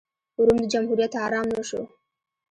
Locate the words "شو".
1.69-1.81